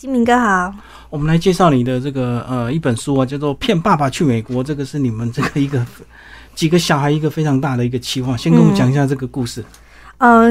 [0.00, 0.74] 金明哥好。
[1.10, 5.84] 我们来介绍你的这个呃一本书啊，叫做《骗爸爸去美国》，这个是你们这个一个
[6.54, 8.38] 几个小孩一个非常大的一个期望。
[8.38, 9.62] 先跟我们讲一下这个故事。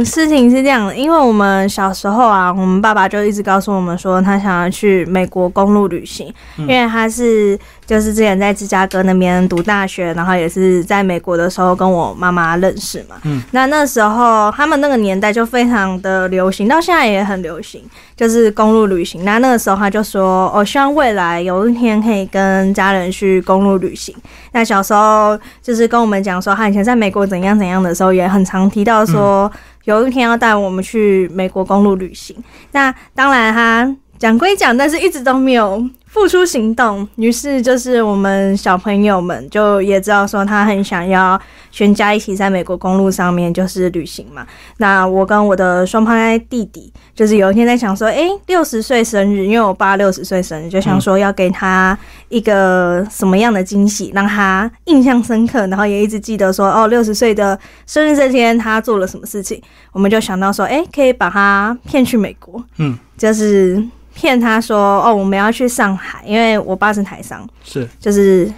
[0.03, 7.55] 事情是这样的，因为我们小时候啊，我们爸爸就一直告诉我们说，他想要去美国公路旅行，因为他是
[7.85, 13.17] 就是之前在芝加哥那边读大学，然后也是在美国的时候跟我妈妈认识嘛。
[13.25, 17.83] 嗯，那那时候他们那个年代就非常的流行，到现在也很流行，
[18.17, 19.23] 就是公路旅行。
[19.23, 24.15] 那那个时候他就说，我希望未来有一天可以跟家人去公路旅行。
[24.51, 29.51] 那小时候就是跟我们讲说，他以前在美国怎样怎样的时候，也很常提到说。
[29.85, 32.35] 有一天要带我们去美国公路旅行，
[32.71, 37.07] 那当然哈讲归讲，但是一直都没有付出行动。
[37.15, 41.39] 于是就是我们小朋友们就也知道说他很想要
[41.71, 44.45] 全家一起在美国公路上面就是旅行嘛。
[44.77, 51.97] 那我跟我的双胞胎弟弟就是有一天在想说，诶，六十岁生日，因为我爸六十岁生日，就想说要给他
[52.29, 59.61] 一个什么样的惊喜，让他印象深刻，然后也一直记得说，哦，六十岁的生日这天他做了什么事情。
[59.91, 63.83] 我们就想到说，诶，可以把他骗去美国，嗯，就是。
[64.11, 67.87] 骗他说哦，我们要去上海，因为我爸是台商，是。
[67.99, 68.51] 就是，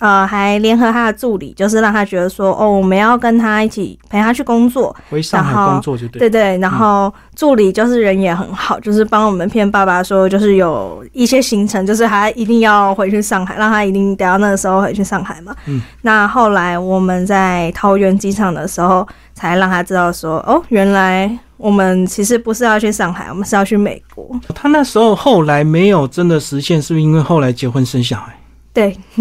[0.00, 6.58] 呃，还联合他的助理，就是让他觉得说哦，我们要跟他一起陪他去工作，回上海工作就对，对对。
[6.58, 15.54] 然后助理就是人也很好，就是帮我们骗爸爸说，就是有一些行程，就是他一定要回去上海，让他一定得要那个时候回去上海嘛。
[15.66, 15.80] 嗯。
[16.02, 21.38] 那后来我们在桃园机场的时候，才让他知道说哦，原来。
[21.60, 24.26] 我们其实不是要去上海，我们是要去美国。
[24.54, 28.34] 他那时候后来没有真的实现，是不是因为后来结婚生小孩？
[28.72, 28.96] 对，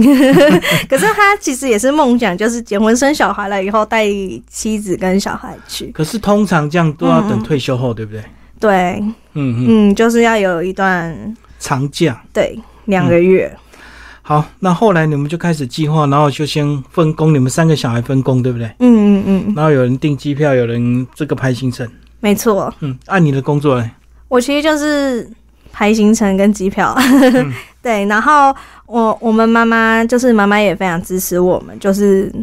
[0.88, 4.06] 可是他其实也是梦想，就是结婚生小孩了以后带
[4.48, 5.88] 妻子跟小孩去。
[5.88, 8.24] 可是通常这样都要等退休后，对不对？
[8.60, 13.52] 对，嗯嗯，就是要有一段长假，对，两个月。
[14.22, 18.68] 好，那后来你们就开始计划，然后就先分工，你们三个小孩分工，对不对？
[18.80, 19.54] 嗯嗯嗯。
[19.56, 21.90] 然后有人订机票，有人这个排行程。
[22.20, 23.90] 没错，嗯，按你的工作呢？
[24.28, 25.28] 我其实就是
[25.72, 26.96] 排行程跟机票，
[27.82, 28.06] 对。
[28.06, 28.56] 然后
[28.90, 32.34] 我我们妈妈就是妈妈也非常支持我们，就是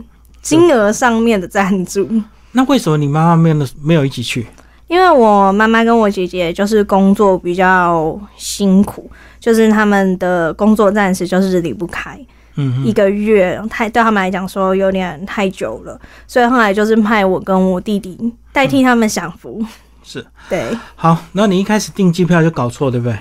[0.43, 2.09] 金额上面的赞助。
[2.53, 4.47] 那为什么你妈妈没有没有一起去？
[4.87, 12.17] 因为我妈妈跟我姐姐就是工作比较辛苦，就是他们的工作暂时就是离不开。
[12.55, 19.61] 嗯，一个月太对他们来讲说有点太久了，所以后来就是派我跟我弟弟代替他们享福。
[20.05, 20.65] 是，对。
[20.95, 23.13] 好，那你一开始订机票就搞错，对不对？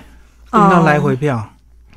[0.52, 1.44] 订到来回票。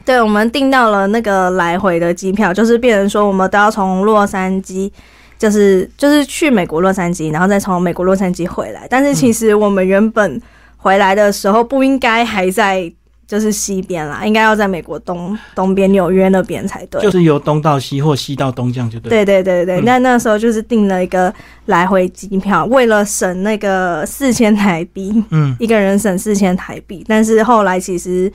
[0.08, 4.90] 对，我们订到了那个来回的机票，就是变成说我们都要从洛杉矶，
[5.38, 8.86] 就是就是去美国洛杉矶，然后再从美国洛杉矶回来。
[8.88, 10.40] 但是其实我们原本
[10.78, 12.90] 回来的时候不应该还在。
[13.28, 16.98] 就是西边啦，应该要在美国东东边纽约那边才对。
[17.02, 19.22] 就是由东到西或西到东这样就对。
[19.22, 21.30] 对对对对，那那时候就是订了一个
[21.66, 27.04] 来回机票，为了省那个四千台币，嗯，一个人省四千台币。
[27.06, 28.32] 但是后来其实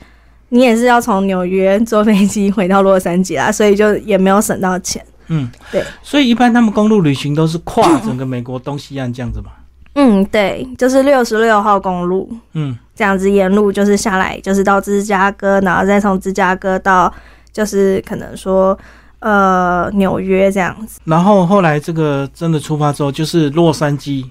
[0.54, 5.04] 你也是要从纽约坐飞机回到洛杉矶啦，所以就也没有省到钱。
[5.26, 5.82] 嗯，对。
[6.00, 9.50] 所以一般他们公路旅行都是跨整个美国东西岸这样子嘛。
[9.96, 17.12] 嗯，对，就是六十六号公路，嗯，这样子沿路就是下来，就是到芝加哥，然后再从芝加哥到，
[17.52, 18.78] 就是可能说，
[19.18, 21.00] 呃，纽约这样子。
[21.04, 24.24] 然后后来这个真的出发之后，就是洛杉矶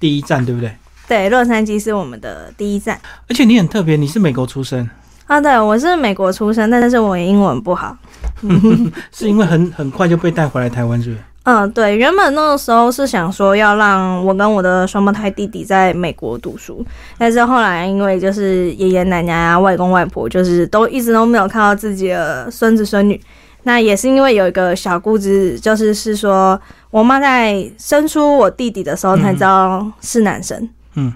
[0.00, 0.74] 第一站，对不对？
[1.06, 2.98] 对，洛杉矶是我们的第一站。
[3.28, 4.88] 而且你很特别，你是美国出生
[5.26, 5.40] 啊？
[5.40, 7.96] 对，我是美国出生，但是我英文不好，
[9.12, 11.22] 是因为很很快就被带回来台湾，是不是？
[11.48, 16.84] 嗯，对，原本那个时候是想说要让我跟我的双胞胎弟弟在美国读书，
[17.16, 23.20] 但是后来因为就是爷爷奶奶啊、外公外婆，就是都一直都没有看到自己的孙子孙女。
[23.62, 26.60] 那也是因为有一个小姑子，就是是说
[26.90, 30.68] 我妈在生出我弟弟的时候才知道是男生，嗯，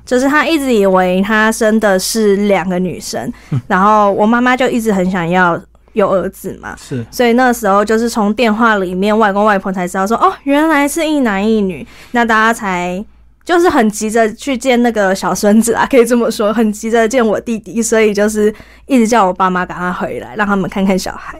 [0.04, 3.32] 就是他一直以为他生的是两个女生，
[3.66, 5.60] 然后我妈妈就一直很想要。
[5.92, 6.77] 有儿子嘛？
[6.78, 13.04] 是，所以那时候就是从电话里面，外公外婆才知道说，哦，原来是一男一女，那大家才
[13.44, 18.54] 就是很急着去见那个小孙子啊，可以这么说，很急着见我弟弟，所以就是
[18.86, 21.36] 一直叫我爸妈赶快回来，让他们看看小孩。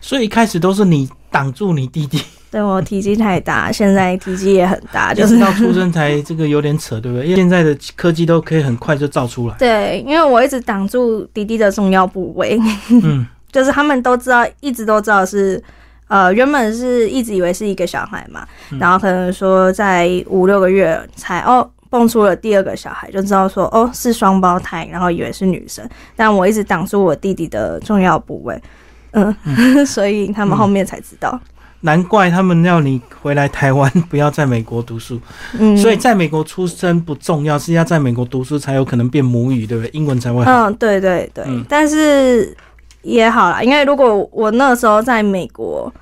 [0.00, 2.20] 所以一开始都是你挡住你弟弟，
[2.52, 7.26] 对我体积太大，现在体积也很大，就是到出生才这个有点扯，对不对？
[7.26, 9.56] 因为现在的科技都可以很快就造出来。
[9.58, 12.60] 对，因为我一直挡住弟弟的重要部位。
[12.90, 13.26] 嗯。
[13.52, 15.62] 就是他们都知道，一直都知道是，
[16.08, 18.48] 呃，原本是一直以为是一个小孩嘛，
[18.80, 28.58] 然后可能说在五六个月才哦，蹦出了第二个小孩，就知道说哦是双胞胎，然后以为是女生，但我一直挡住我弟弟的重要部位，
[29.10, 29.36] 嗯，
[29.84, 31.38] 所以他们后面才知道。
[31.82, 35.20] 难怪他们要你回来台湾，不要在美国读书。
[35.58, 39.90] 嗯，所以在美国出生不重要，是要在美国读书才有可能变母语，对不对？
[39.92, 40.50] 英文才会好。
[40.50, 42.56] 嗯，对对对，嗯但是
[43.02, 45.92] 也好啦，因为如果我那时候在美国，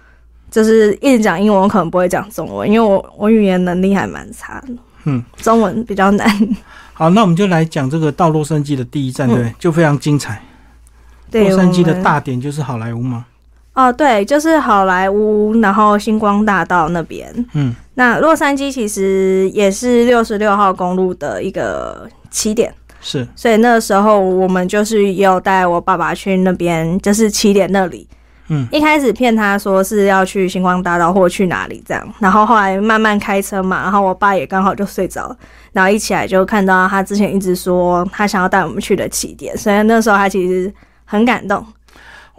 [0.51, 4.75] 就是一直讲英文，我可能不会讲中文，因为我我语言能力还蛮差的，
[5.05, 6.29] 嗯，中文比较难。
[6.93, 9.55] 好，那我们就来讲这个到洛杉矶的第一站，对不对？
[9.59, 10.43] 就非常精彩。
[11.31, 13.25] 对，洛杉矶的大点就是好莱坞吗？
[13.73, 17.33] 哦，对，就是好莱坞，然后星光大道那边。
[17.55, 28.07] 嗯，那洛杉矶其实也是六十六号公路的一个起点，是，所以那时候我们就是也有带我爸爸去那边，就是起点那里。
[28.53, 35.37] 嗯，一开始骗他说是要去星光大道或去哪里这样，然后后来慢慢开车嘛，然后我爸也刚好就睡着了，
[35.73, 40.73] 然后一起来就看到他之前一直说他想要带我们去的起点，所以那时候他其实
[41.05, 41.65] 很感动。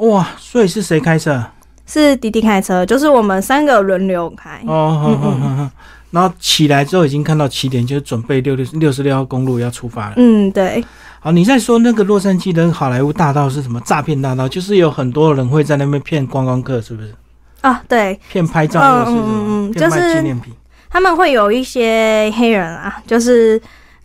[0.01, 1.43] 哇，所以是谁开车？
[1.85, 4.61] 是滴滴开车，就是我们三个轮流开。
[4.65, 5.69] 哦，好嗯好好好。
[6.09, 10.13] 然后起来之后已经看到起点，就是准备六六六十六号公路要出发了。
[10.17, 10.83] 嗯，对，
[11.19, 14.47] 好，你在说那个洛杉矶的好莱坞大道是什么诈骗大道？
[14.47, 17.13] 就是有很多人会在那边骗观光客，是不是？
[17.61, 19.23] 啊，对，骗拍照又是什么？
[19.23, 20.53] 嗯嗯嗯就是纪念品。
[20.89, 23.61] 他们会有一些黑人啊，就是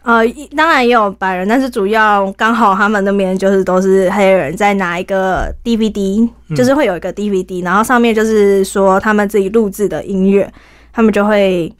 [0.06, 10.48] 呃，一当然也有白人，但是主要刚好他们那边就是都是黑人，在拿一个 DVD，嗯就是会有一个 DVD，、然后上面就是说他们自己录制的音乐，
[10.92, 11.74] 他们就会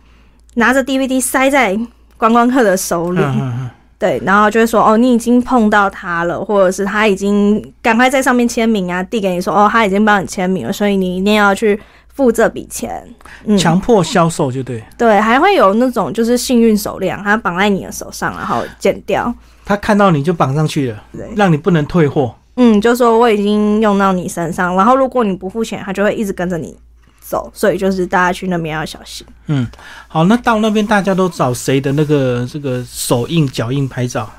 [0.55, 1.79] 拿着 DVD 塞在
[2.17, 3.71] 观光客的手里，嗯嗯嗯。
[3.99, 11.79] 对，然后就会说哦，你已经碰到他了，或者是他已经赶快在上面签名啊，递给你说哦，他已经帮你签名了，所以你一定要去
[12.17, 13.07] 付这笔钱。
[13.45, 19.33] 嗯，强迫销售就对，对，还会有那种就是幸运手链，它绑在你的手上，然后剪掉。
[19.65, 21.05] 他看到你就绑上去了，
[21.37, 22.35] 让你不能退货。
[22.57, 26.75] 嗯，就说我已经用到你身上，然后如果你不付钱，他就会一直跟着你
[27.21, 29.27] 走，所以就是大家去那边要小心。
[29.49, 29.67] 嗯，
[30.09, 34.31] 好，那到那边大家都找谁的那个这个手印、脚印拍照？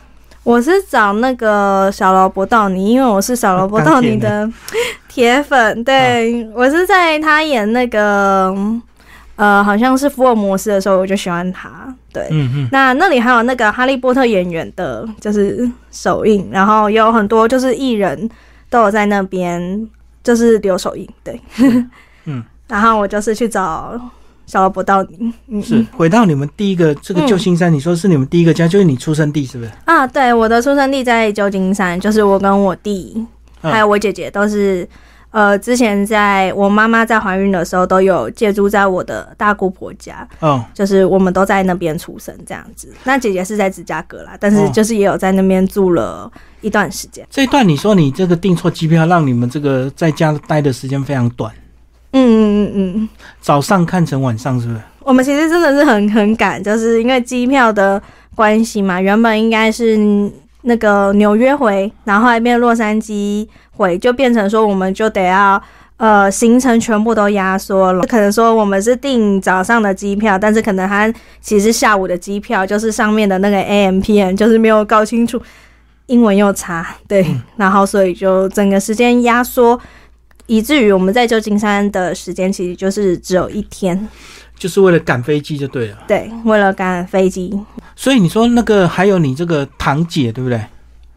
[0.47, 4.49] 我是找那个小萝卜道尼，因为我是小萝卜道尼的
[5.09, 5.83] 铁粉。
[5.83, 8.55] 对、我是在他演那个
[9.35, 11.93] 呃，好像是福尔摩斯的时候，我就喜欢他。
[12.13, 18.29] 对，嗯嗯，那那里还有那个哈利波特演员的，就是首映，然后有很多就是艺人
[18.69, 19.85] 都有在那边
[20.23, 21.05] 就是留首映。
[21.25, 21.41] 对，
[22.23, 23.99] 嗯， 然后我就是去找
[24.47, 25.31] 小萝卜道尼。
[25.49, 29.71] 嗯，是回到你们第一个这个旧金山，你说是你们第一个家，就是你出生地，是不是？
[29.85, 33.27] 啊，对，我的出生地在旧金山，就是我跟我弟、嗯
[33.59, 34.87] 还有我姐姐都是，
[35.31, 42.93] 呃，之前在我妈妈在怀孕的时候都有借住在我的大姑婆家，哦，就是我们都在那边出生这样子。
[43.03, 47.27] 那姐姐是在芝加哥啦，但是哦就是也有在那边住了一段时间。
[47.31, 51.51] 这一段你说你这个订错机票，让你们这个在家待的时间非常短，
[52.17, 53.09] 嗯嗯嗯嗯，
[53.39, 54.79] 早上看成晚上，是不是？
[55.01, 58.01] 我们其实真的是很很赶，就是因为机票的
[58.35, 59.97] 关系嘛，原本应该是
[60.63, 65.61] 那个纽约回，然后后来变洛杉矶回，就变成说我们就得要。
[65.99, 71.11] 呃，行程全部都压缩了，可能说我们是订早上的机票，但是可能它
[71.41, 75.41] 其实下午的机票就是上面的那个 AM PM 就是没有搞清楚，
[76.05, 77.25] 英文又差，对，
[77.55, 79.79] 然后所以就整个时间压缩，
[80.47, 84.07] 以至于我们在旧金山的时间其实就是只有一天，
[84.57, 85.97] 就是为了赶飞机就对了。
[86.07, 87.57] 对，为了赶飞机。
[87.95, 90.59] 所以你说那个还有你这个堂姐，对不对？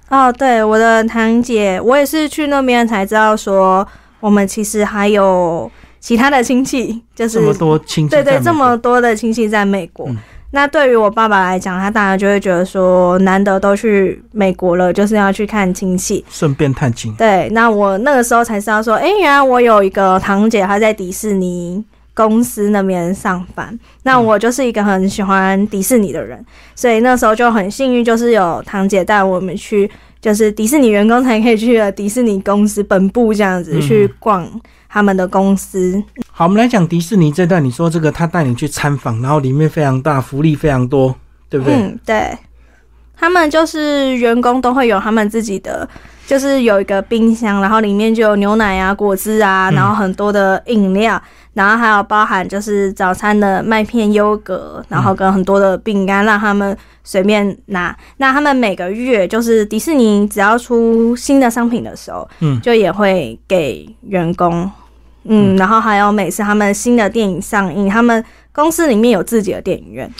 [0.09, 3.87] 哦，对，我的堂姐，我也是去那边才知道说，
[4.19, 5.71] 我们其实还有
[6.01, 10.07] 其他的亲戚，就是这么多亲戚对对，这么多的亲戚在美国。
[10.09, 10.17] 嗯
[10.53, 16.25] 那对于我爸爸来讲，他当然就会觉得说，难得都去美国了，就是要去看亲戚。
[16.29, 17.15] 顺便探亲。
[17.15, 23.79] 对，那我那个时候才知道说，诶，原来我有一个堂姐，她在迪士尼公司那边上班。
[24.03, 29.89] 那我就是一个很喜欢迪士尼的人，所以那时候就很幸运，就是有堂姐带我们去，
[30.21, 34.45] 就是迪士尼员工才可以去的迪士尼公司本部这样子嗯去逛
[34.91, 36.03] 他们的公司。
[36.33, 37.65] 好，我们来讲迪士尼这段。
[37.65, 41.15] 你说这个他带你去参访，然后里面非常大，福利非常多，
[41.49, 41.75] 对不对？
[41.75, 42.37] 嗯，对。
[43.17, 45.87] 他们就是员工都会有他们自己的，
[46.27, 51.21] 就是有一个冰箱，然后里面就有牛奶啊、果汁啊，嗯然后很多的饮料，
[51.53, 57.95] 然后还有包含就是早餐的麦片、优格，然后跟很多的饼干，让他们随便拿。
[58.17, 64.71] 那他们每个月就是迪士尼只要出新的商品的时候，嗯就也会给员工。
[65.25, 70.11] 嗯，然后还有每次他们新的电影上映，他们公司里面有自己的电影院，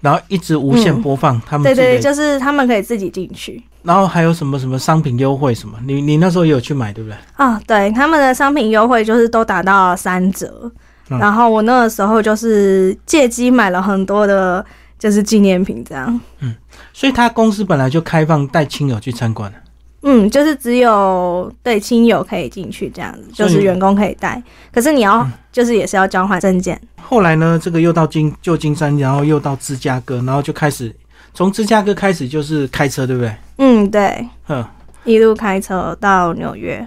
[0.00, 3.62] 然后一直无限嗯播放他们对对，就是他们可以自己进去。
[3.82, 7.16] 然后还有什么什么商品优惠什么，你你那时候也有去买对不对？
[7.36, 10.70] 啊，对，他们的商品优惠就是都达到三折，
[11.10, 14.64] 嗯然后我那个时候就是借机买了很多的，
[14.98, 16.20] 就是纪念品这样。
[16.40, 16.54] 嗯
[16.92, 19.58] 所以他公司本来就开放带亲友去参观的
[20.02, 24.40] 嗯，就是只有对亲友可以进去这样子，就是员工可以带，
[24.72, 26.80] 可是你要、就是也是要交换证件。
[27.02, 30.94] 后来呢，这个又到金旧金山，然后又到芝加哥，然后就开始
[31.34, 33.34] 从芝加哥开始就是开车，对不对？
[33.58, 34.64] 嗯，对，嗯，
[35.04, 36.86] 一路开车到纽约。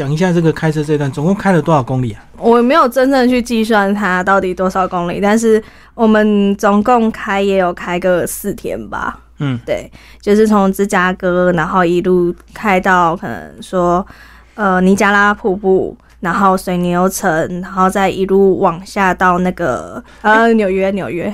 [0.00, 2.24] 讲一下这个开车这段，总共开了多少公里啊？
[2.38, 9.20] 我没有真正去计算它到底多少公里，但是我们总共开也有开个四天吧。
[9.40, 14.06] 嗯，对，就是从芝加哥，然后一路开到可能说
[14.54, 21.30] 呃尼加拉瀑布，然后水牛城，然后再一路往下到那个呃纽约，纽约。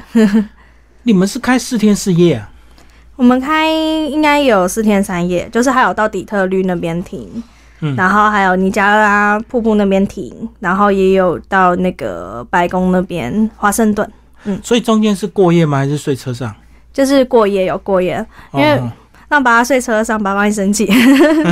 [1.04, 2.50] 你们是开四天四夜啊？
[3.14, 7.40] 我们开应该有四天三夜，就是还有到底特律那边停，
[7.80, 14.10] 嗯然后还有尼加拉瀑布那边停，然后也有到那个白宫那边华盛顿，
[14.44, 15.78] 嗯所以中间是过夜吗？
[15.78, 16.54] 还是睡车上？
[16.92, 18.90] 就是过夜有过夜，因为哦、
[19.28, 20.90] 让爸爸睡车上，爸爸会生气。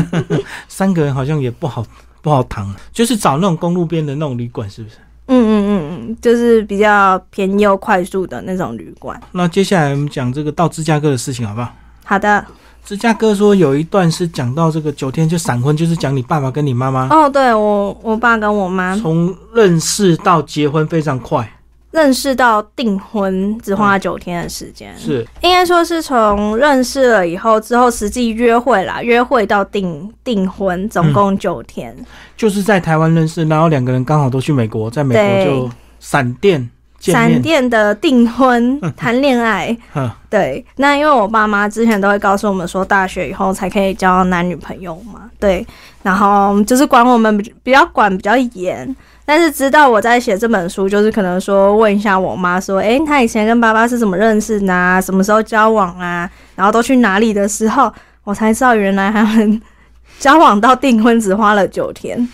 [0.69, 1.85] 三个人好像也不好
[2.23, 4.97] 不好躺，就是找那种公路边的那种旅馆，是不是？
[5.27, 9.19] 嗯嗯嗯嗯，就是比较便宜又快速的那种旅馆。
[9.33, 11.73] 那接下来我们讲这个到芝加哥的事情，好不好？
[12.05, 12.45] 好的，
[12.85, 21.51] 芝加哥说有一段是讲到这个九天就闪婚，就是讲你爸爸跟你妈妈哦，对我我爸跟我妈从认识到结婚非常快，
[21.93, 25.27] 认识到订婚只花九天的时间，是。
[25.41, 31.97] 应该说是从认识了以后之后实际约会啦，约会到订订婚总共九天。
[32.37, 36.71] 就是在台湾认识，然后两个人刚好都去美国，在美国就闪电见
[37.13, 45.67] 闪，电的订婚谈恋爱，哼，对，那因为我爸妈之前都会告诉我们说，大学以后才可以交男女朋友嘛，对，
[46.03, 57.93] 然后就是管我们比比较管比较严，但是直到我在写这本书，就是可能说问一下我妈说，诶，她以前跟爸爸是怎么认识的啊，什么时候交往啊，然后都去哪里的时候，
[58.25, 59.61] 我才知道原来他们
[60.19, 62.27] 交往到订婚只花了九天。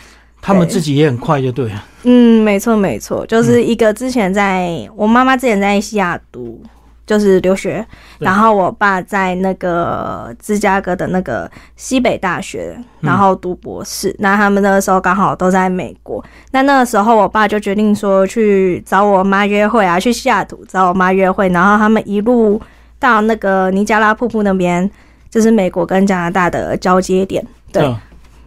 [0.43, 6.63] 他们自己也很快就对了，嗯，没错没错，就是一个之前在、我妈妈之前在西雅图
[7.07, 7.85] 就是留学，
[8.19, 14.15] 然后我爸在那个芝加哥的那个西北大学，然后读博士。
[14.21, 22.61] 那他们那个时候刚好都在美国，那那个时候我爸就决定说去找我妈约会啊，去西雅图找我妈约会，然后他们一路
[22.99, 24.89] 到那个尼加拉瀑布那边，
[25.29, 27.45] 就是美国跟加拿大的交接点。
[27.73, 27.97] 对，嗯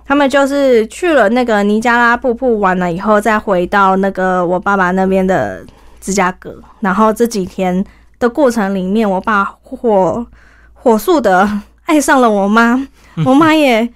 [0.05, 5.65] 他们就是去了那个尼加拉瀑布玩了以后，再回到那个我爸爸那边的
[6.01, 6.55] 芝加哥。
[6.81, 7.83] 然后这几天
[8.19, 10.25] 的过程里面，我爸火
[10.73, 11.49] 火速的
[11.85, 12.87] 爱上了我妈，
[13.25, 13.87] 我妈也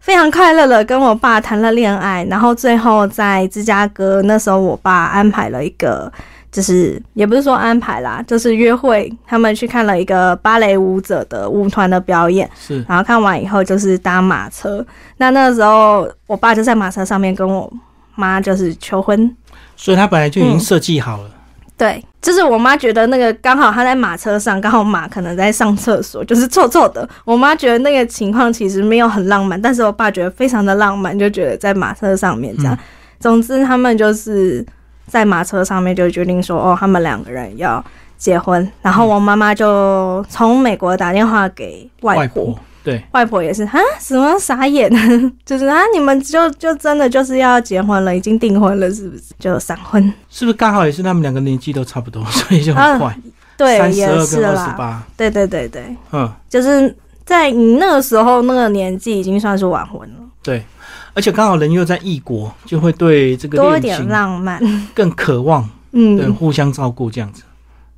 [0.00, 2.24] 非常快乐的跟我爸谈了恋爱。
[2.30, 6.12] 然后最后在芝加哥那时候，我爸安排了一个。
[6.52, 14.84] 就是也不是说安排啦，就是约会，他们去看了一个芭蕾舞者的舞团的表演，是然后看完以后就是搭马车。
[15.16, 17.72] 那那个时候，我爸就在马车上面跟我
[18.14, 19.34] 妈就是求婚。
[19.76, 21.30] 所以他本来就已经嗯设计好了，
[21.78, 27.08] 对，就是我妈觉得那个刚好他在马车上，刚好马可能在上厕所，就是臭臭的。
[27.24, 32.74] 我妈觉得那个情况其实没有很浪漫，但是我爸觉得非常的浪漫，就觉得在马车上面这样。
[32.74, 32.78] 嗯
[33.22, 34.66] 总之，他们就是
[35.06, 37.84] 在马车上面就决定说，哦，他们两个人要
[38.16, 38.70] 结婚。
[38.80, 44.90] 然后我妈妈就从美国打电话给外外婆婆对，外婆也是啊，什么傻眼，
[45.46, 49.22] 就是啊，你们就就真的就是要结婚了，已经订婚了，是不是？
[49.38, 53.16] 就闪婚，是不是刚好也是他们两个年纪都差不多， 所以就很快，
[53.56, 56.92] 对，也是啦，八，对对对对，嗯，就是
[57.24, 60.64] 在你那个时候那个年纪，已经算是晚婚了，对，
[61.14, 64.60] 而且刚好人又在异国，就会对这个多一点浪漫，
[64.94, 67.42] 更渴望，对，嗯，互相照顾这样子，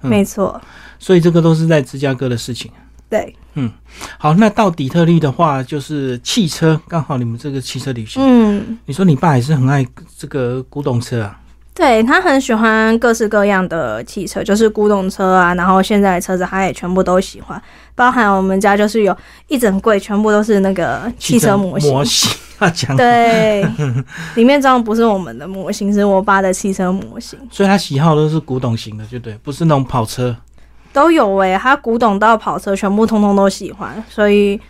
[0.03, 0.61] 嗯没错，
[0.99, 2.71] 所以这个都是在芝加哥的事情。
[3.09, 3.71] 对，嗯。
[4.19, 9.87] 好，那到底特律的话，就是汽车，刚好你们这个汽车旅行，嗯，你说你爸也是很爱
[10.19, 11.39] 这个古董车啊，
[11.75, 17.61] 对他很喜欢各式各样的汽车，就是古董车啊，然后现在的车子他也全部都喜欢，
[17.97, 19.17] 包含我们家就是有
[19.49, 23.67] 一整柜全部都是那个汽车模型，模型他讲，对，
[24.37, 30.37] 里面装的不是我们的模型，是我爸的汽车模型，所以他喜好都是古董型的，就对，不是那种跑车。
[30.93, 34.61] 都有诶、他古董到跑车全部通通都喜欢，所以，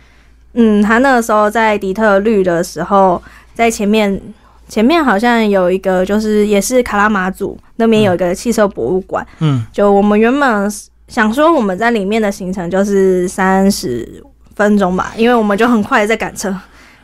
[0.53, 3.21] 嗯，他那个时候在底特律的时候，
[3.53, 4.19] 在前面
[4.67, 9.25] 前面好像有一个，就是也是卡拉马祖那边有一个汽车博物馆。
[9.39, 10.71] 嗯，就我们原本
[11.07, 14.23] 想说我们在里面的行程就是三十
[14.55, 16.55] 分钟吧，因为我们就很快在赶车，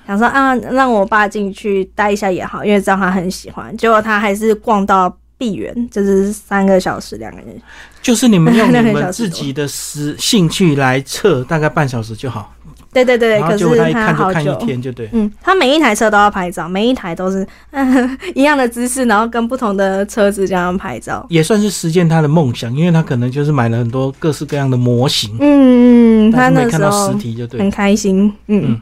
[0.08, 3.76] 想说啊，让我爸进去待一下也好，因为知道他很喜欢。
[3.78, 7.62] 结果他还是逛到闭园，就是三个小时两个人。
[8.02, 12.52] 就是你们用你们自己的时兴趣来测，大概半小时就好。
[12.94, 14.66] 对对对，可是他看就看一。
[14.66, 15.10] 天，就对。
[15.14, 21.26] 嗯，他每一台车都要拍照，每一台都是嗯一样的姿势，然后跟不同的车子这样拍照。
[21.30, 27.60] 也算是实现他的梦想，因为他可能就是买了很多各式各样的模型，嗯，他但是那时没看到实体就对。
[27.60, 28.34] 很开心。
[28.48, 28.82] 嗯嗯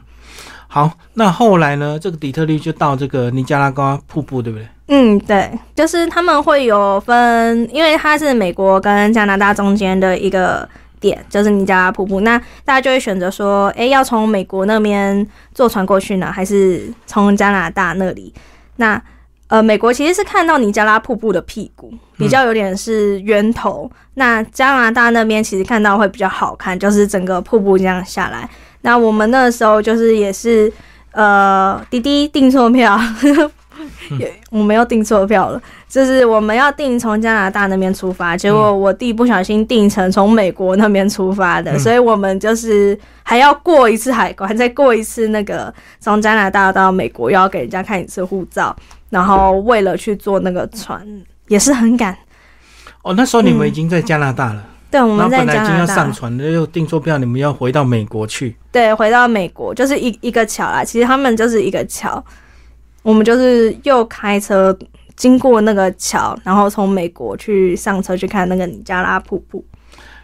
[0.72, 1.98] 好，那后来呢？
[2.00, 4.68] 这个底特律就到这个尼加拉瓜瀑布，对不对？
[4.86, 10.68] 嗯，对，就是他们会有分，因为它是美国跟加拿大中间的一个
[11.00, 12.20] 点，就是尼加拉瀑布。
[12.20, 18.32] 那大家就会选择说，诶，要从美国那边坐船过去呢，还是从加拿大那里？
[18.76, 19.02] 那
[19.48, 23.90] 呃，美国其实是看到尼加拉瀑布的屁股，比较有点是源头。
[24.14, 28.48] 那加拿大那边其实看到会比较好看，就是整个瀑布这样下来。
[28.82, 30.72] 那我们那时候就是也是
[31.10, 32.96] 呃，滴滴订错票，
[34.18, 35.60] 也我们又订错票了。
[35.88, 41.78] 就是我们要订从加拿大那边出发，结果我弟不小心订成从美国那边出发的，嗯。
[41.78, 48.74] 所以我们就是还要过一次海关，再过一次那个从加拿大到美国，又要给人家看一次护照，
[49.08, 51.04] 然后为了去坐那个船，
[51.48, 52.16] 也是很赶。
[53.02, 53.68] 哦，那时候你们嗯。
[53.68, 55.94] 已经在加拿大了，对，我们在本来已经要加拿大。
[55.94, 58.56] 上船的，又订错票，你们要回到美国去。
[58.70, 62.22] 对，回到美国就是一一个桥啦，其实他们就是一个桥，
[63.02, 64.76] 我们就是又开车
[65.16, 69.64] 经过那个桥，然后从美国去上车去看那个尼加拉瀑布。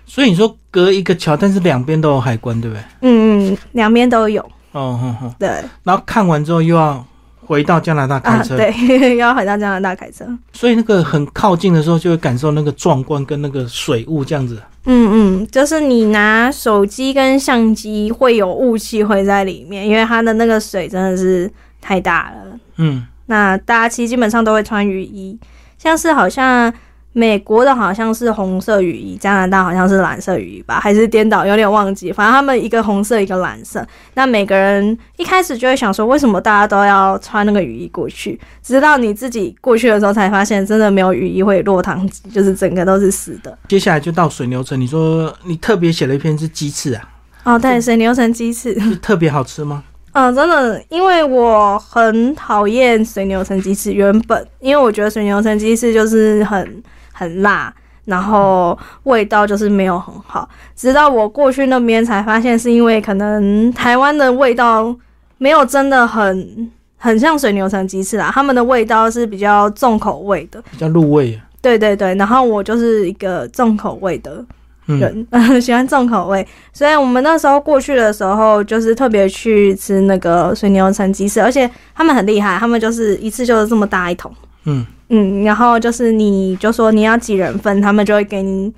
[0.04, 2.82] 所以你说隔一个桥，但是两边都有海关，对不对？
[3.00, 4.40] 嗯嗯，两边都有。
[4.72, 5.48] 哦哦哦，对
[5.84, 7.04] 然后看完之后又要
[7.40, 10.26] 回到加拿大开啊，车，对， 要回到加拿大开车。
[10.52, 14.62] 所以那个很靠近的时候，就会感受那个壮观跟那个水雾这样子。
[14.84, 21.50] 嗯嗯，就是你拿手机跟相机会有雾气会在里面，因为它的那个水真的是
[21.86, 22.58] 太大了。
[22.78, 25.38] 嗯，那大家其实基本上都会穿雨衣，
[25.78, 26.72] 像是好像
[27.12, 32.12] 美国的好像是红色雨衣，加拿大好像是蓝色雨衣吧，还是颠倒，有点忘记。
[32.12, 33.86] 反正他们一个红色，一个蓝色。
[34.14, 38.38] 那每个人一开始就会想说，为什么大家都要穿那个雨衣过去？
[38.62, 43.56] 直到你自己过去的时候，才发现真的没有雨衣会落汤鸡，就是整个都是死的。
[43.68, 47.08] 接下来就到水牛城，你说你特别写了一篇是鸡翅啊，
[47.44, 48.74] 哦，对，水牛城鸡翅。
[48.80, 49.84] 是特别好吃吗？
[50.16, 53.92] 嗯，真的，因为我很讨厌水牛城鸡翅。
[53.92, 57.70] 原本，因为我觉得水牛城鸡翅就是很很辣，
[58.06, 60.48] 然后味道就是没有很好。
[60.74, 64.96] 直到我过去那边才发现，是因为可能台湾的味道
[65.36, 70.62] 没有真的很很像水牛城鸡翅啦，他们的味道是比较重口味的。
[70.70, 71.44] 比较入味啊。
[71.60, 74.42] 对对对，然后我就是一个重口味的
[74.86, 75.26] 嗯，人，
[75.60, 84.32] 喜欢重口味，所以我们那时候过去的时候，就是特别去吃那个水牛城鸡翅，而且他们很厉害，他们就是一次就是这么大一桶，
[84.64, 88.72] 嗯，嗯，然后就是你就说你要几人份，他们就会给你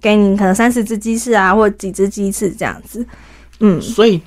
[0.00, 3.04] 给你可能三十只鸡翅啊，或几只鸡翅这样子，
[3.60, 4.20] 嗯，所以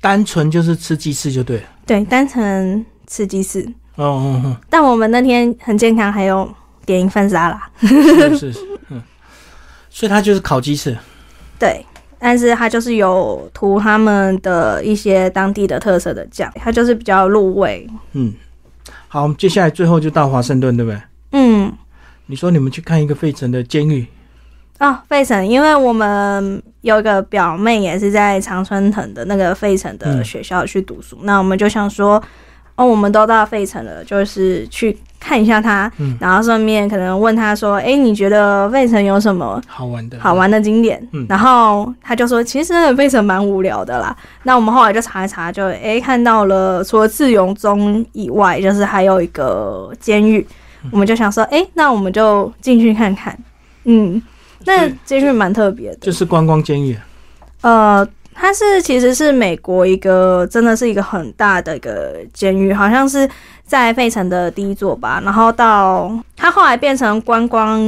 [0.00, 1.62] 单纯就是吃鸡翅就对了。
[1.86, 3.62] 对，单纯吃鸡翅，
[3.96, 6.46] 哦哦哦，但我们那天很健康，还有
[6.84, 8.58] 点一份沙拉， 是是是，
[8.90, 9.02] 嗯，
[9.94, 10.96] 所以它就是烤鸡翅。
[11.58, 11.86] 对。
[12.16, 18.32] 但是它就是有涂他们的一些当地的特色的酱，它就是比较入味，嗯，
[19.08, 20.98] 好，我们接下来最后就到华盛顿，对不对？
[21.32, 21.70] 嗯，
[22.24, 24.06] 你说你们去看一个费城的监狱，
[24.78, 32.22] 哦，费城，因为我们有一个表妹也是在常春藤的那个费城的嗯学校去读书，那我们就想说，
[32.76, 41.00] 哦，我们都到费城了，就是去看一下他，嗯然后顺便可能问他说，哎，你觉得费城有什么好玩的，好玩的景点？
[41.12, 44.14] 嗯然后他就说，其实那个费城蛮无聊的啦。
[44.42, 50.46] 那我们后来就查一查，就哎看到了，除了自由中以外，就是还有一个监狱，
[50.82, 53.38] 嗯我们就想说，哎，那我们就进去看看，
[53.84, 54.20] 嗯。
[54.66, 56.96] 那监狱蛮特别的，就是观光监狱。
[57.60, 63.28] 呃，它是其实是美国一个真的是一个很大的一个监狱，好像是
[63.66, 65.20] 在费城的第一座吧。
[65.24, 67.80] 然后到它后来变成观光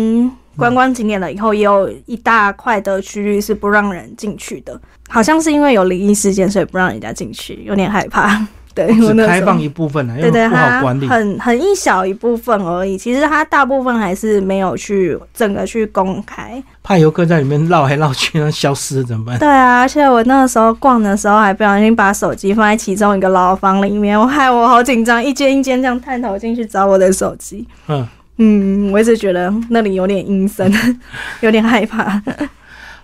[0.56, 8.46] 观光景点了以后，也有一大块的区域是不让人进去的，好像是因为有灵异事件，所以不让人家进去，有点害怕。
[8.76, 11.08] 对，只我那时候开放一部分了，对对，不好它管理。
[11.08, 12.98] 很很一小一部分而已。
[12.98, 16.62] 其实它大部分还是没有去整个去公开。
[16.82, 19.38] 怕游客在里面绕来绕去，那消失怎么办？
[19.38, 27.66] 对啊，而且我那个时候逛的时候还不小心把手机放在其中一个牢房里面，我害我好紧张，一间一间这样探头进去找我的手机。
[27.88, 30.70] 嗯，嗯，我一直觉得那里有点阴森，
[31.40, 32.22] 有点害怕。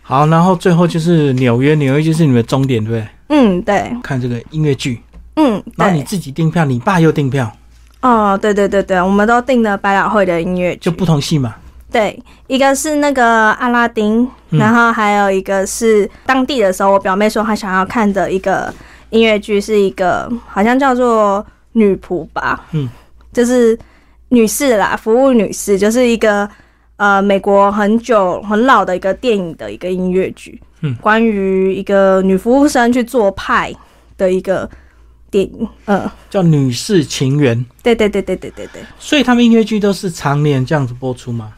[0.03, 3.09] 好，然后最后就是纽约，纽约就是你们的终点，对不对？
[3.29, 5.01] 嗯，对，看这个音乐剧，
[5.37, 7.51] 嗯，对，然后你自己订票，你爸又订票，
[8.03, 11.55] 哦，对对对对，我们都订了百老汇的音乐剧，就不同戏嘛。
[11.91, 14.59] 对，一个是那个阿拉丁，嗯。
[14.59, 18.73] 然后还有一个是当地的时候，我表妹说她想要看的一个
[19.11, 22.89] 音乐剧，是一个好像叫做女仆吧，嗯，
[23.33, 23.79] 就是
[24.31, 26.49] 女士啦，服务女士，就是一个
[26.97, 30.95] 呃美国很久很老的一个电影的一个音乐剧，嗯。
[31.01, 33.71] 关于一个女服务生去做派
[34.17, 34.69] 的一个
[35.33, 38.83] 电影，嗯，叫《女士情缘》，对对对对对对对。
[38.99, 41.55] 所以他们音乐剧都是常年这样子播出吗？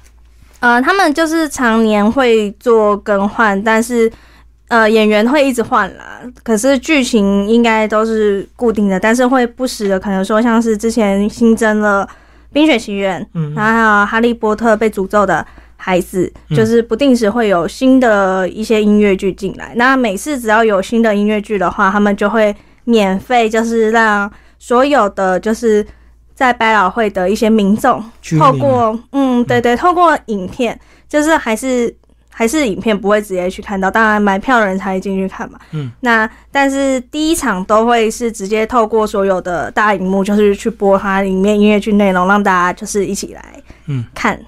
[0.60, 4.10] 呃，他们就是常年会做更换，但是
[4.68, 6.20] 呃演员会一直换啦。
[6.42, 12.08] 可是剧情应该都是固定的，但是会不时的可能说像是之前新增了
[12.52, 15.44] 《冰雪奇缘》，嗯，然后还有《哈利波特被诅咒的
[15.76, 19.72] 孩子》，嗯就是不定时会有新的一些音乐剧进来。
[19.74, 22.54] 那每次只要有新的音乐剧的话，他们就会
[22.84, 25.86] 免费，就是让所有的就是
[26.34, 28.02] 在百老汇的一些民众
[28.38, 31.94] 透过嗯，对对，透过影片，就是还是
[32.28, 35.58] 还是影片不会直接去看到，当然买票的人才会进去看嘛。
[35.70, 44.38] 嗯，那但是第一场都会是直接透过所有的大荧幕，就是去播它里面音乐剧内容，让大家就是一起来嗯看。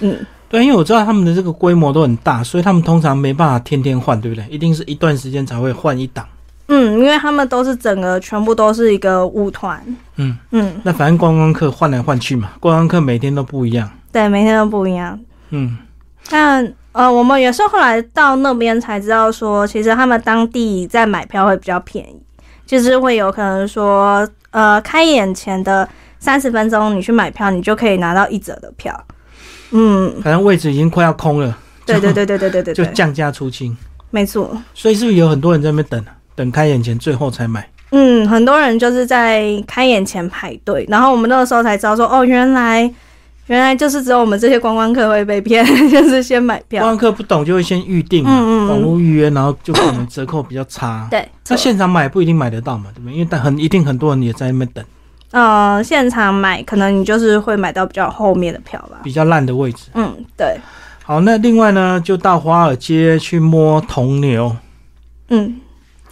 [0.00, 4.44] 嗯，对，因为我知道他们的这个规模都很大，所以他们通常没办法天天换，对不对？
[4.50, 6.26] 一定是一段时间才会换一档。
[6.68, 9.80] 嗯，因为他们都是整个全部都是一个舞团。
[10.16, 13.88] 嗯嗯，那反正观光客换来换去嘛，观光客每天都不一样。
[14.10, 15.18] 对，每天都不一样。
[15.50, 15.76] 嗯，
[16.28, 22.20] 但呃，我们也是后来到那边才知道说，其实他们当地在买票会比较便宜，
[22.66, 28.98] 就是会有可能说，呃，开演前的三十分钟你去买票，你就可以拿到一折的票。
[29.70, 31.56] 嗯，反正位置已经快要空了。
[31.84, 33.76] 对对对对对对对， 就降价出清。
[34.10, 34.56] 没错。
[34.74, 36.04] 所以是不是有很多人在那边等？
[36.36, 37.68] 等开演前最后才买？
[37.90, 42.82] 嗯，很多人就是在开演前排队，然后我们那个时候才知道说，哦，原来
[43.46, 46.96] 原来就是只有我们这些观光客会被骗， 就是先买票观票。
[46.96, 51.06] 光客不懂就会先预定嘛，嗯嗯嗯网络预约，然后就可能折扣比较差。
[51.10, 53.14] 对，那现场买不一定买得到嘛，对不对？
[53.14, 54.84] 因为但很一定很多人也在那边等，
[55.30, 58.98] 呃，现场买可能你就是会买到比较后面的票吧。
[59.04, 59.84] 比较烂的位置。
[59.94, 60.58] 嗯，对，
[61.04, 64.56] 好，那另外呢，就到华尔街去摸铜牛，
[65.28, 65.60] 嗯，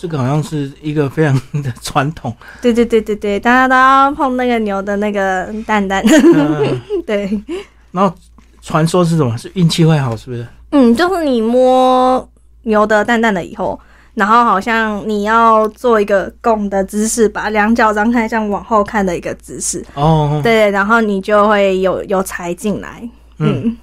[0.05, 2.31] 这个好像是一个非常 的传统。
[2.61, 6.05] 对对对对对，大家都要碰那个牛的那个蛋蛋。
[6.07, 7.43] 嗯， 对，
[7.91, 8.15] 然后
[8.61, 9.35] 传说是什么？
[9.39, 10.47] 是运气会好，是不是？
[10.73, 12.29] 嗯，就是你摸
[12.65, 13.81] 牛的蛋蛋了以后，
[14.13, 19.83] 然后好像你要做一个拱的姿势，把两脚张开，这样往后看的一个姿势。
[19.95, 23.09] 哦，对，然后你就会有有财进来。
[23.39, 23.77] 嗯，嗯，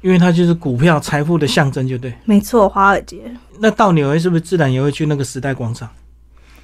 [0.00, 2.12] 因为它就是股票财富的象征，就对。
[2.24, 3.18] 没错，华尔街。
[3.62, 5.88] 那到纽约是不是自然也会去那个时代广场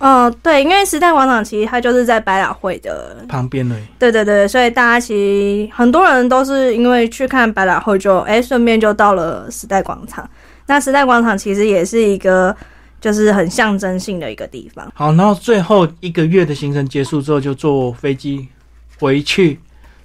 [0.00, 3.74] 嗯、对，因为时代广场其实它就是在百老汇的旁边嘞？
[3.98, 10.28] 对对对，所以大家其实很多人都是因为去看百老汇就，哎顺便就到了时代广场。
[10.66, 12.54] 那时代广场其实也是一个
[13.00, 14.88] 就是很象征性的一个地方。
[14.94, 18.46] 好，然后最后一个月的行程结束之后，就坐飞机
[19.00, 19.58] 回去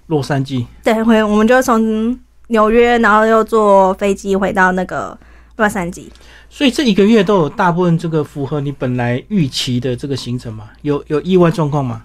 [0.07, 0.65] 洛杉矶。
[0.83, 5.15] 对，回我们就从纽约，然后又坐飞机回到那个
[5.57, 6.05] 洛杉矶。
[6.49, 10.65] 所以这一个月都有大部分这个符合你本来预期的这个行程嘛？
[10.83, 12.03] 有有意外状况吗？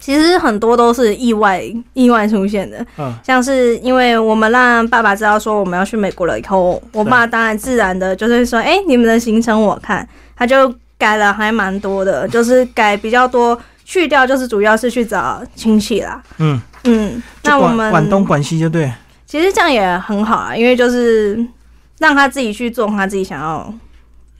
[0.00, 16.22] 其实很多都是意外意外出现的，嗯，像是因为我们让爸爸知道说我们要去美国了以后，我爸当然自然的就是说，哎、你们的行程我看，他就改了还蛮多的，就是改比较多，去掉就是主要是去找亲戚啦。
[16.38, 18.90] 嗯，嗯，那我们管东管西就对。
[19.26, 21.38] 其实这样也很好啊，因为就是
[22.02, 23.72] 让他自己去做他自己想要，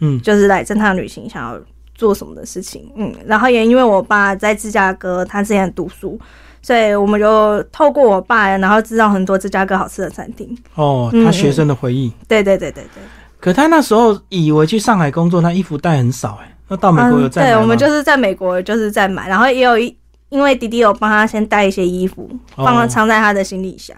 [0.01, 1.59] 嗯，就是来这趟旅行想要
[1.94, 2.90] 做什么的事情。
[2.96, 6.18] 嗯，然后也因为我爸在芝加哥，他之前读书，
[6.61, 10.59] 所以我们就透过我爸，然后知道很多芝加哥好吃的餐厅。
[10.75, 12.12] 哦，嗯他学生的回忆。
[12.27, 13.03] 对对对对对。
[13.38, 19.96] 可他那时候以为去上海工作，他衣服带很少哎、那到美国有再买嗯、对，我们就是在美国就是在买，然后也有一，
[20.29, 23.96] 因为弟弟有帮他先带一些衣服，哦帮他藏在他的行李箱。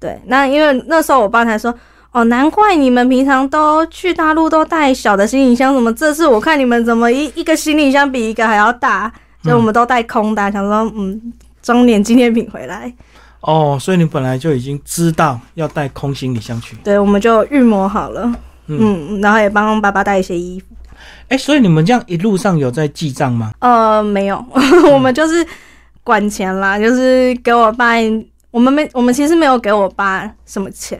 [0.00, 1.72] 对，那因为那时候我爸才说，
[2.12, 9.10] 哦，难怪你们平常都去大陆都带小的行李箱，什么这次我看你们怎么一一个行李箱比一个还要大，
[9.42, 12.92] 所以我们都带空的，想说嗯，装点纪念品回来。
[13.42, 16.76] 哦，所以你本来就已经知道要带空行李箱去。
[16.82, 18.30] 对，我们就预谋好了，
[18.66, 20.66] 嗯，然后也帮爸爸带一些衣服。
[21.28, 23.52] 哎，所以你们这样一路上有在记账吗？
[23.60, 24.44] 呃，没有，
[24.92, 25.46] 我们就是
[26.02, 27.94] 管钱啦，就是给我爸，
[28.50, 30.98] 我们没，我们其实没有给我爸什么钱，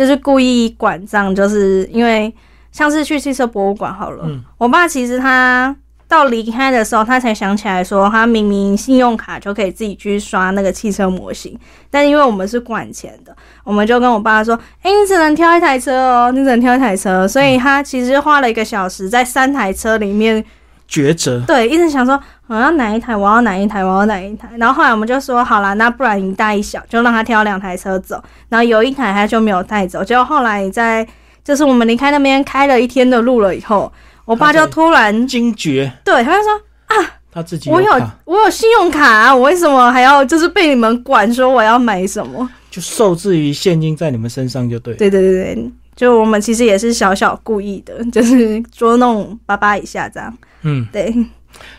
[0.00, 2.34] 就是故意管账，就是因为
[2.72, 5.76] 像是去汽车博物馆好了，我爸其实他。
[6.08, 11.56] 到离开的时候，他才想起来说，他明明信用卡就可以自己去刷那个汽车模型，
[11.88, 13.32] 但因为我们是管钱的，
[13.62, 20.44] 我们就跟我爸说：“哎，你只能挑一台车哦，你只能挑一台车。”所以他其实花了一个小时在三台车里面
[20.90, 21.44] 抉择。
[21.46, 24.48] 对，一直想说我要哪一台，我要哪一台，我要哪一台。
[24.56, 28.20] 然后后来我们就说好了，那不然一大一小，就让他挑两台车走。
[28.48, 30.02] 然后有一台他就没有带走。
[30.02, 31.06] 结果后来在
[31.44, 33.92] 就是我们离开那边开了一天的路了以后。
[34.24, 36.52] 我爸就突然惊觉，对，他就说
[36.86, 36.94] 啊，
[37.32, 37.92] 他自己我有
[38.24, 42.48] 我有信用卡，啊我为什么还要就是被你们管说我要买什么？
[42.70, 44.94] 就受制于现金在你们身上就对。
[44.94, 50.32] 对对对对，就我们其实也是小小故意的，就是捉弄爸爸一下这样。
[50.62, 51.12] 嗯，对。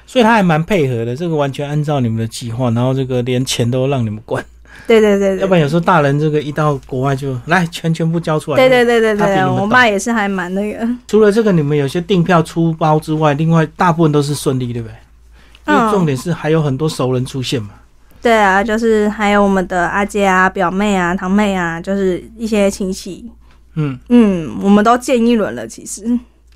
[0.06, 4.44] 所以他还蛮配合的，这个完全按照你们的计划，然后这个连钱都让你们管。
[4.88, 8.58] 对对对，要不然有时候大人这个一到国外就来全全部交出来。
[8.58, 10.88] 对对对对对，我爸也是还蛮那个。
[11.08, 14.96] 除了这个，你们有些订票出包之外，另外大部分都是顺利，对不对？
[15.68, 17.70] 因为重点是还有很多熟人出现嘛。
[18.22, 23.30] 对啊，就是还有我们的阿姐啊、表妹啊、堂妹啊，就是一些亲戚。
[23.76, 26.04] 嗯嗯，我们都见一轮了，其实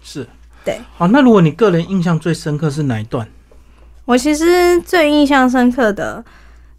[0.04, 0.28] 是。
[0.66, 0.82] 对。
[0.98, 3.26] 好，那如果你个人印象最深刻是哪一段？
[4.04, 6.26] 我其实最印象深刻的。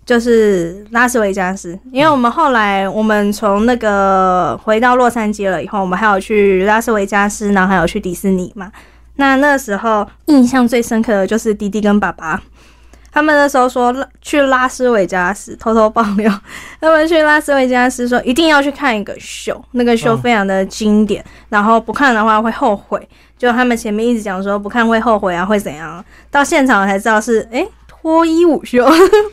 [0.05, 8.71] 就是拉斯维加斯，因为我们后来我们从那个回到洛杉矶了以后，我们还有去拉斯维加斯，然后还有去迪士尼嘛。
[9.17, 12.41] 那那时候印象最深刻的就是弟弟跟爸爸，
[13.11, 16.33] 他们那时候说去拉斯维加斯，偷偷爆料，
[16.81, 23.09] 他们去拉斯维加斯说一定要去看一个秀，那个秀非常的经典，然后不看的话会后悔。
[23.39, 26.05] 就他们前面一直讲说不看会后悔啊，会怎样？
[26.31, 27.67] 到现场才知道是哎。
[27.89, 28.89] 脱衣舞秀，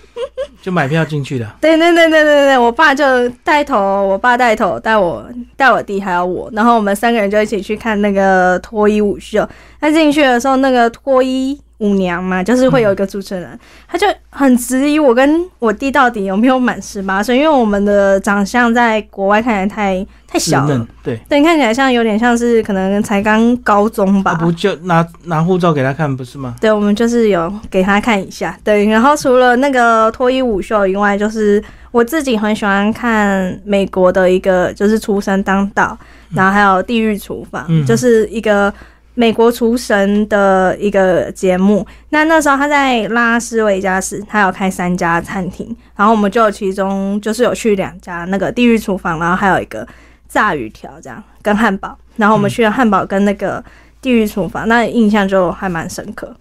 [0.64, 1.46] 就买票进去的。
[1.62, 5.24] 对对对对对对，我爸就带头，我爸带头带我
[5.56, 9.48] 带我弟还有我，然后我们三个人就一起去看那个脱衣舞秀。
[9.80, 11.62] 他进去的时候，那个脱衣。
[11.84, 24.34] 舞娘嘛，就是会有一个主持人，他就很质疑我跟我弟到底有没有满十八岁，因为我们的长相在国外看起来太太小了，对，对，看起来像有点像是可能才刚高中吧。
[24.36, 26.56] 不就拿拿护照给他看不是吗？
[26.62, 28.58] 对，我们就是有给他看一下。
[28.64, 35.98] 对，然后除了那个脱衣舞秀以外，就是我自己很喜欢看美国的一个，就是出生当道，
[36.32, 38.74] 然后还有地狱厨房，就是一个。
[39.16, 49.88] 美国厨神的一个节目，那那时候他在拉斯维加斯，他有开三家餐厅，然后我们就其中就是有去两家那个地狱厨房，然后还有一个
[50.28, 53.64] 炸鱼条这样跟汉堡，然后我们去了汉堡跟那个
[54.02, 56.36] 地狱厨房，那印象就还蛮深刻，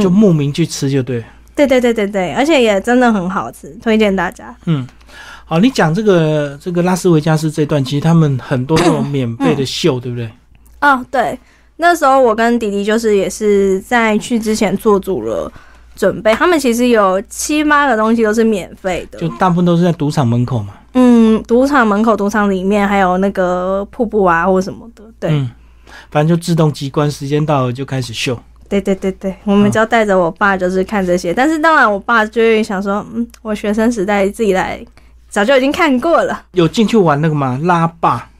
[0.00, 4.52] 就慕名去吃就对，对对对对对，而且也真的很好吃，推荐大家。
[4.66, 4.84] 嗯，
[5.44, 10.28] 好，你讲这个这个拉斯维加斯这段，其实他们很多这种 免费的秀，对不对？
[10.80, 11.38] 哦，对。
[11.76, 15.50] 那时候我跟弟弟就是也是在去之前做足了
[15.96, 20.74] 准备，他们其实有七八个东西都是免费的，就大部分都是在赌场门口嘛。
[20.94, 25.30] 嗯，赌场门口、赌场里面还有那个瀑布啊或什么的，对。
[25.30, 25.50] 嗯，
[26.10, 28.38] 反正就自动机关，时间到了就开始秀。
[28.68, 34.82] 对对对对，我们就带着我爸就是看这些，但是当然我爸就会想说，嗯，我学生时代自己来，
[35.28, 36.44] 早就已经看过了。
[36.52, 37.58] 有进去玩那个吗？
[37.64, 38.30] 拉霸？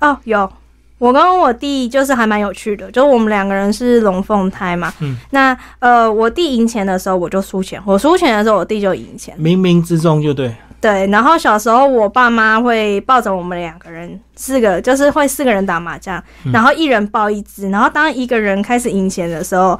[0.00, 0.50] 哦，有。
[0.98, 4.92] 我跟我弟就是还蛮有趣的，就我们两个人是龙凤胎嘛。
[5.00, 5.16] 嗯。
[5.30, 9.36] 那呃，我弟赢钱的时候我就输钱，我输钱的时候我弟就赢钱。
[9.38, 10.54] 冥冥之中就对。
[10.80, 19.78] 对，然后小时候我爸妈会抱着我们两个人，四个就是会四个人打麻将，然后一人抱一只，然后当一个人开始赢钱的时候，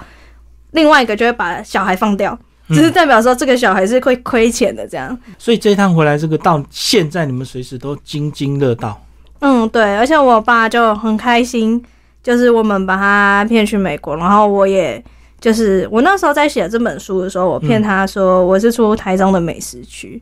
[0.72, 2.36] 另外一个就会把小孩放掉，
[2.70, 5.16] 只是代表说这个小孩是会亏钱的这样。
[5.38, 9.00] 所以这一趟回来，这个到现在你们随时都津津乐道。
[9.40, 11.82] 嗯，对，而且我爸就很开心，
[12.22, 15.02] 就是我们把他骗去美国，然后我也
[15.40, 20.20] 就是我那时候在写这本书的时候，我骗他说我是出台中的美食区，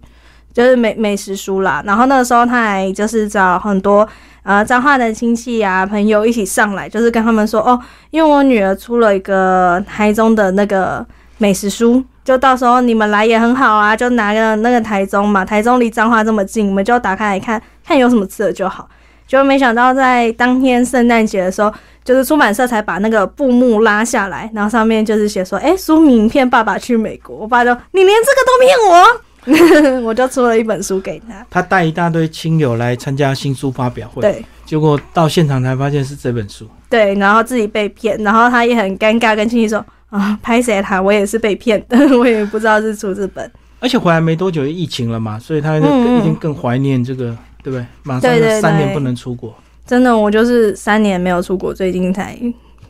[0.52, 1.82] 就是美美食书啦。
[1.86, 4.06] 然后那个时候他还就是找很多
[4.42, 11.04] 呃彰化的亲戚啊朋友一起上来，就是跟他们说哦，因为我女儿出了一个台中的那个
[11.38, 18.86] 美食书，就到时候你们来也很好啊，就拿个那个台中嘛，台中离彰化这么近，我们就打开来看看有什么吃的就好。
[19.26, 21.72] 结果没想到在当天圣诞节的时候，
[22.04, 27.36] 就是出版社才把那个布幕拉下来，然后上面就是写说，哎、书名骗爸爸去美国。
[27.36, 31.46] 我爸就你连这个都骗我， 我就出了一本书给他。
[31.50, 36.68] 他带一大堆亲友来参加新书发表会，对结果到现场才发现是这本书。
[36.88, 43.50] 对，然后自己被骗，然后他也很尴尬，跟亲戚说啊，拍谁他，我也是被骗的， 我也不知道是出这本。
[43.80, 47.84] 而且回来没多久就，疫情了嘛，所以他就嗯嗯一定更怀念这个，对不对？
[48.04, 49.52] 马上三年不能出国，
[49.84, 52.38] 真的，我就是三年没有出国，最近才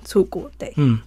[0.05, 0.51] 出国。
[0.59, 0.99] 对嗯，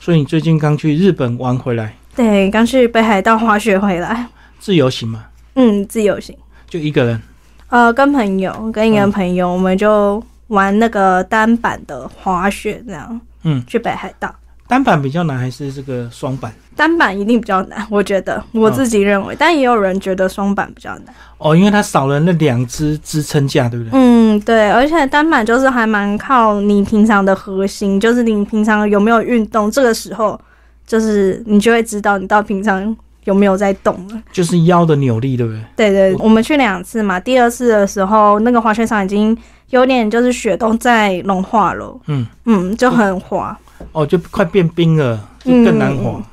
[0.00, 4.26] 所以你最近刚去日本玩回来，对，刚去北海道滑雪回来，
[4.58, 6.34] 自由行嘛，嗯，自由行。
[6.70, 7.20] 就一个人，
[7.68, 14.34] 呃，跟朋友，跟一个嗯朋友，我们就玩那个单板的滑雪，这样嗯，去北海道。
[14.68, 16.52] 单板比较难还是这个双板？
[16.76, 21.14] 单板一定比较难，我觉得我自己认为，但也有人觉得双板比较难。
[21.38, 23.90] 哦，因为它少了那两只支撑架，对不对？
[23.94, 30.38] 嗯，对，而且单板就是还蛮靠你平常的核心，就是你平常有没有运动，这个时候
[30.86, 34.22] 就是你就会知道你到平常有没有在动了。
[34.30, 35.90] 就是腰的扭力，对不对？
[35.90, 39.36] 对对，我们去两次嘛，第二次的时候，那个滑雪场已经
[39.70, 43.58] 有点就是雪都在融化了，嗯，嗯，就很滑。
[43.92, 46.12] 哦，就快变冰了，就更难滑。
[46.16, 46.24] 嗯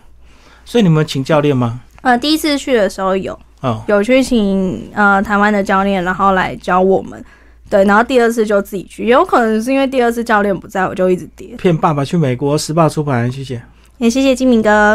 [0.67, 1.79] 所以你们请教练吗？
[2.01, 7.23] 呃，第一次去的时候有哦，有去请呃台湾的教练，然后来教我们。
[7.69, 11.55] 对，然后第二次就自己去，也有可能是因为第二次教练不在，我就一直跌。
[11.55, 13.61] 骗爸爸去美国，时报出版，谢谢。
[13.99, 14.93] 也谢谢金明哥。